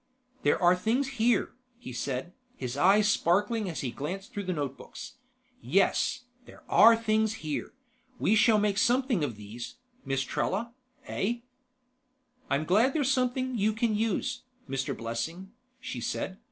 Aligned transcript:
"There 0.41 0.59
are 0.59 0.75
things 0.75 1.19
here," 1.21 1.53
he 1.77 1.93
said, 1.93 2.33
his 2.55 2.75
eyes 2.75 3.07
sparkling 3.07 3.69
as 3.69 3.81
he 3.81 3.91
glanced 3.91 4.33
through 4.33 4.45
the 4.45 4.51
notebooks. 4.51 5.17
"Yes, 5.61 6.23
there 6.45 6.63
are 6.67 6.95
things 6.97 7.45
here. 7.47 7.73
We 8.17 8.33
shall 8.33 8.57
make 8.57 8.79
something 8.79 9.23
of 9.23 9.35
these, 9.35 9.75
Miss 10.03 10.23
Trella, 10.23 10.73
eh?" 11.05 11.41
"I'm 12.49 12.65
glad 12.65 12.93
they're 12.93 13.03
something 13.03 13.55
you 13.59 13.73
can 13.73 13.93
use, 13.93 14.41
Mr. 14.67 14.97
Blessing," 14.97 15.51
she 15.79 16.01
said. 16.01 16.39